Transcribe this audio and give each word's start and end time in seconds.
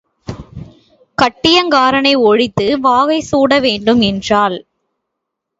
கட்டியங் 1.17 1.69
காரனை 1.71 2.13
ஒழித்து 2.21 2.79
வாகை 2.79 3.19
சூட 3.21 3.59
வேண்டும் 3.59 4.01
என்றாள். 4.01 4.57